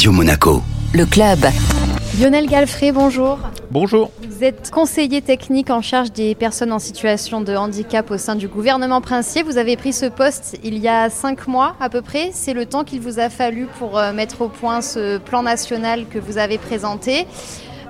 [0.00, 0.62] Radio Monaco.
[0.94, 1.40] Le club.
[2.18, 3.38] Lionel Galfré, bonjour.
[3.70, 4.10] Bonjour.
[4.26, 8.48] Vous êtes conseiller technique en charge des personnes en situation de handicap au sein du
[8.48, 9.42] gouvernement princier.
[9.42, 12.30] Vous avez pris ce poste il y a cinq mois à peu près.
[12.32, 16.06] C'est le temps qu'il vous a fallu pour euh, mettre au point ce plan national
[16.08, 17.26] que vous avez présenté.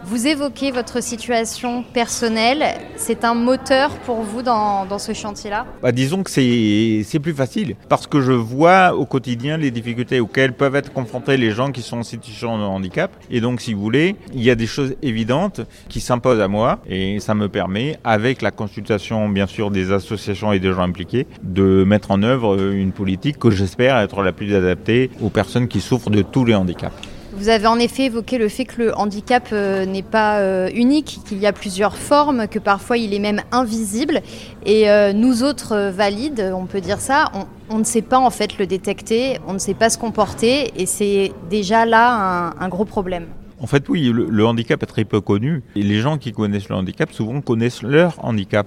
[0.03, 2.65] Vous évoquez votre situation personnelle.
[2.97, 5.67] C'est un moteur pour vous dans, dans ce chantier-là?
[5.83, 10.55] Bah, Disons que c'est plus facile parce que je vois au quotidien les difficultés auxquelles
[10.55, 13.13] peuvent être confrontés les gens qui sont en situation de handicap.
[13.31, 15.61] Et donc, si vous voulez, il y a des choses évidentes
[15.91, 20.53] qui s'imposent à moi et ça me permet, avec la consultation bien sûr des associations
[20.53, 24.55] et des gens impliqués, de mettre en œuvre une politique que j'espère être la plus
[24.55, 27.10] adaptée aux personnes qui souffrent de tous les handicaps.
[27.33, 31.21] Vous avez en effet évoqué le fait que le handicap euh, n'est pas euh, unique,
[31.25, 34.21] qu'il y a plusieurs formes, que parfois il est même invisible.
[34.67, 37.31] Et euh, nous autres valides, on peut dire ça,
[37.71, 40.87] on, ne sait pas en fait le détecter, on ne sait pas se comporter, et
[40.87, 43.27] c'est déjà là un, gros problème.
[43.61, 45.63] En fait, oui, le, handicap est très peu connu.
[45.77, 48.67] Et les gens qui connaissent le handicap, souvent connaissent leur handicap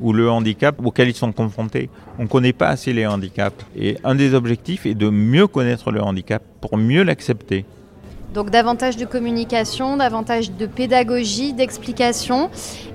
[0.00, 1.90] ou le handicap auquel ils sont confrontés.
[2.18, 3.62] On ne connaît pas assez les handicaps.
[3.76, 7.66] Et un des objectifs est de mieux connaître le handicap pour mieux l'accepter.
[8.34, 12.48] Donc davantage de communication, davantage de pédagogie, d'explication.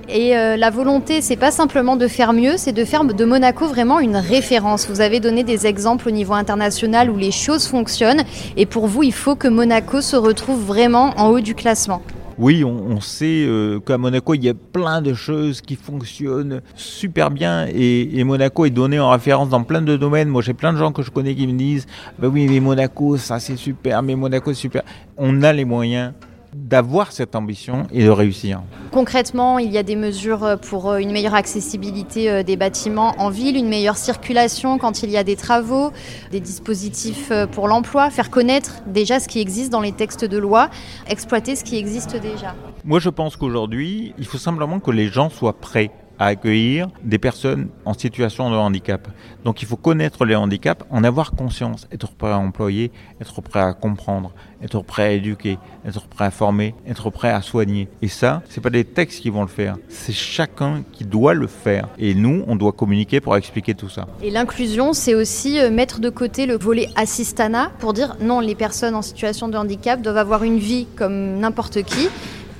[0.08, 3.66] Et euh, la volonté, c'est pas simplement de faire mieux, c'est de faire de Monaco
[3.66, 4.88] vraiment une référence.
[4.88, 8.22] Vous avez donné des exemples au niveau international où les choses fonctionnent.
[8.56, 12.00] Et pour vous, il faut que Monaco se retrouve vraiment en haut du classement.
[12.38, 17.30] Oui, on, sait euh, qu'à Monaco, il y a plein de choses qui fonctionnent super
[17.30, 20.28] bien et, Monaco est donné en référence dans plein de domaines.
[20.28, 21.86] Moi, j'ai plein de gens que je connais qui me disent
[22.18, 24.82] bah oui, mais Monaco, ça c'est super, mais Monaco c'est super.
[25.16, 26.12] On a les moyens
[26.56, 28.62] d'avoir cette ambition et de réussir.
[28.90, 33.30] Concrètement, il y a des mesures pour euh, une meilleure accessibilité euh, des bâtiments en
[33.30, 35.92] ville, une meilleure circulation quand il y a des travaux,
[36.30, 40.38] des dispositifs euh, pour l'emploi, faire connaître déjà ce qui existe dans les textes de
[40.38, 40.70] loi,
[41.08, 42.54] exploiter ce qui existe déjà.
[42.84, 47.18] Moi, je pense qu'aujourd'hui, il faut simplement que les gens soient prêts à accueillir des
[47.18, 49.08] personnes en situation de handicap.
[49.44, 53.60] Donc il faut connaître les handicaps, en avoir conscience, être prêt à employer, être prêt
[53.60, 54.32] à comprendre,
[54.62, 57.88] être prêt à éduquer, être prêt à former, être prêt à soigner.
[58.02, 61.46] Et ça, c'est pas des textes qui vont le faire, c'est chacun qui doit le
[61.46, 61.88] faire.
[61.98, 64.06] Et nous, on doit communiquer pour expliquer tout ça.
[64.22, 68.54] Et l'inclusion, c'est aussi euh, mettre de côté le volet assistana pour dire non, les
[68.54, 72.08] personnes en situation de handicap doivent avoir une vie comme n'importe qui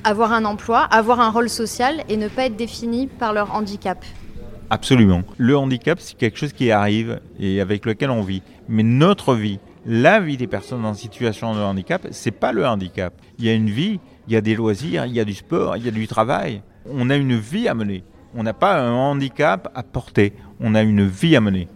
[0.03, 4.03] avoir un emploi, avoir un rôle social et ne pas être défini par leur handicap.
[4.69, 5.23] Absolument.
[5.37, 8.41] Le handicap, c'est quelque chose qui arrive et avec lequel on vit.
[8.67, 13.13] Mais notre vie, la vie des personnes en situation de handicap, c'est pas le handicap.
[13.39, 15.77] Il y a une vie, il y a des loisirs, il y a du sport,
[15.77, 16.61] il y a du travail.
[16.91, 18.03] On a une vie à mener.
[18.35, 20.33] On n'a pas un handicap à porter.
[20.59, 21.69] On a une vie à mener.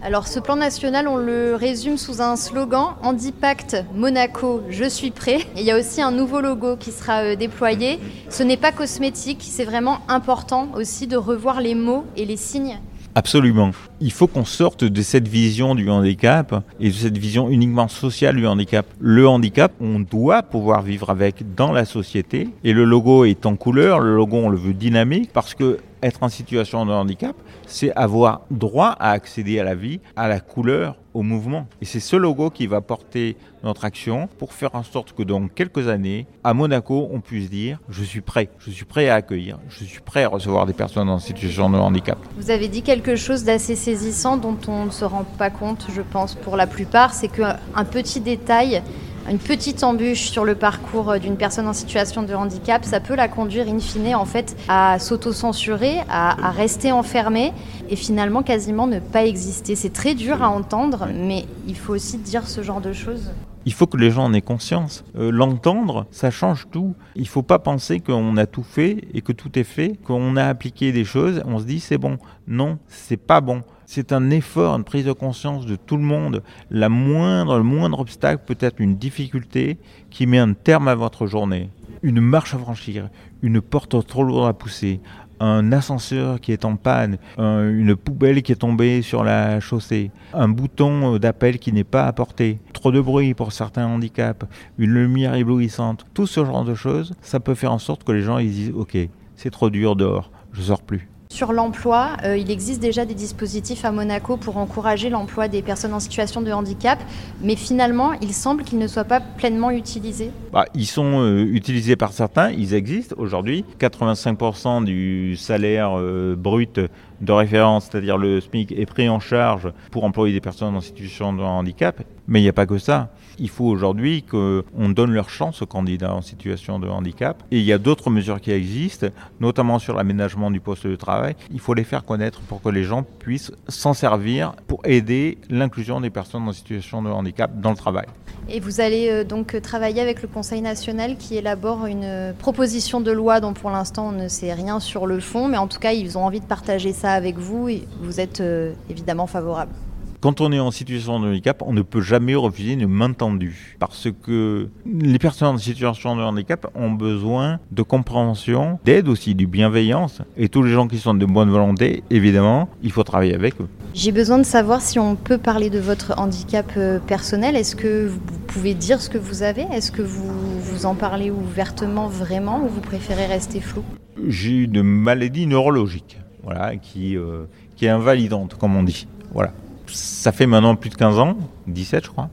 [0.00, 5.40] Alors ce plan national, on le résume sous un slogan Handipact Monaco, je suis prêt.
[5.56, 7.98] il y a aussi un nouveau logo qui sera euh, déployé.
[8.30, 12.78] Ce n'est pas cosmétique, c'est vraiment important aussi de revoir les mots et les signes
[13.14, 13.72] Absolument.
[14.00, 18.36] Il faut qu'on sorte de cette vision du handicap et de cette vision uniquement sociale
[18.36, 18.86] du handicap.
[19.00, 23.56] Le handicap, on doit pouvoir vivre avec dans la société et le logo est en
[23.56, 27.34] couleur, le logo on le veut dynamique parce que être en situation de handicap,
[27.66, 31.66] c'est avoir droit à accéder à la vie, à la couleur, mouvement.
[31.80, 35.48] Et c'est ce logo qui va porter notre action pour faire en sorte que dans
[35.48, 39.58] quelques années, à Monaco, on puisse dire je suis prêt, je suis prêt à accueillir,
[39.68, 42.18] je suis prêt à recevoir des personnes en situation de handicap.
[42.36, 46.02] Vous avez dit quelque chose d'assez saisissant dont on ne se rend pas compte, je
[46.02, 48.82] pense, pour la plupart, c'est qu'un petit détail
[49.30, 53.28] une petite embûche sur le parcours d'une personne en situation de handicap, ça peut la
[53.28, 57.52] conduire in fine en fait à s'auto-censurer, à, rester enfermée
[57.90, 59.76] et finalement quasiment ne pas exister.
[59.76, 63.30] C'est très dur à entendre, mais il faut aussi dire ce genre de choses.
[63.68, 65.04] Il faut que les gens en aient conscience.
[65.18, 66.94] Euh, l'entendre, ça change tout.
[67.16, 70.36] Il ne faut pas penser qu'on a tout fait et que tout est fait, qu'on
[70.36, 72.16] a appliqué des choses, on se dit c'est bon.
[72.46, 73.60] Non, c'est pas bon.
[73.84, 76.42] C'est un effort, une prise de conscience de tout le monde.
[76.70, 79.76] La moindre, le moindre obstacle peut être une difficulté
[80.08, 81.68] qui met un terme à votre journée.
[82.02, 83.10] Une marche à franchir,
[83.42, 85.02] une porte trop lourde à pousser,
[85.40, 90.48] un ascenseur qui est en panne, une poubelle qui est tombée sur la chaussée, un
[90.48, 94.46] bouton d'appel qui n'est pas apporté, trop de bruit pour certains handicaps,
[94.78, 98.22] une lumière éblouissante, tout ce genre de choses, ça peut faire en sorte que les
[98.22, 98.96] gens ils disent ok,
[99.36, 101.08] c'est trop dur dehors, je sors plus.
[101.30, 105.92] Sur l'emploi, euh, il existe déjà des dispositifs à Monaco pour encourager l'emploi des personnes
[105.92, 106.98] en situation de handicap,
[107.42, 110.30] mais finalement, il semble qu'ils ne soient pas pleinement utilisés.
[110.54, 113.66] Bah, ils sont euh, utilisés par certains, ils existent aujourd'hui.
[113.78, 116.80] 85% du salaire euh, brut
[117.20, 121.32] de référence, c'est-à-dire le SMIC, est pris en charge pour employer des personnes en situation
[121.32, 122.02] de handicap.
[122.26, 123.08] Mais il n'y a pas que ça.
[123.38, 127.42] Il faut aujourd'hui qu'on donne leur chance aux candidats en situation de handicap.
[127.50, 129.06] Et il y a d'autres mesures qui existent,
[129.40, 131.36] notamment sur l'aménagement du poste de travail.
[131.52, 136.00] Il faut les faire connaître pour que les gens puissent s'en servir pour aider l'inclusion
[136.00, 138.06] des personnes en situation de handicap dans le travail.
[138.50, 143.00] Et vous allez euh, donc travailler avec le Conseil national qui élabore une euh, proposition
[143.00, 145.78] de loi dont pour l'instant on ne sait rien sur le fond, mais en tout
[145.78, 149.72] cas ils ont envie de partager ça avec vous et vous êtes euh, évidemment favorable.
[150.20, 153.76] Quand on est en situation de handicap, on ne peut jamais refuser une main tendue.
[153.78, 159.46] Parce que les personnes en situation de handicap ont besoin de compréhension, d'aide aussi, de
[159.46, 160.22] bienveillance.
[160.36, 163.68] Et tous les gens qui sont de bonne volonté, évidemment, il faut travailler avec eux.
[163.94, 167.54] J'ai besoin de savoir si on peut parler de votre handicap euh, personnel.
[167.54, 168.18] Est-ce que vous
[168.48, 169.66] pouvez dire ce que vous avez?
[169.72, 173.84] Est-ce que vous, vous en parlez ouvertement vraiment ou vous préférez rester flou?
[174.26, 177.44] J'ai une maladie neurologique voilà, qui, euh,
[177.76, 179.06] qui est invalidante, comme on dit.
[179.32, 179.52] Voilà
[179.92, 181.36] ça fait maintenant plus de 15 ans,
[181.66, 182.28] 17 je crois.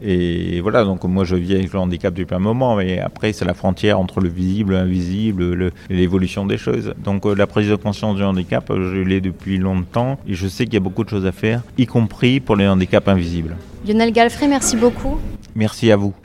[0.00, 3.44] Et voilà, donc moi je vis avec le handicap depuis un moment, mais après c'est
[3.44, 6.94] la frontière entre le visible, l'invisible, l'évolution des choses.
[7.02, 10.64] Donc euh, la prise de conscience du handicap, je l'ai depuis longtemps et je sais
[10.64, 13.56] qu'il y a beaucoup de choses à faire, y compris pour les handicaps invisibles.
[13.86, 15.18] Lionel Galfrey, merci beaucoup.
[15.56, 16.14] Merci à vous.